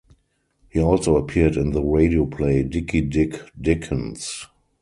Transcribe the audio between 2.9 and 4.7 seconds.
Dick Dickens".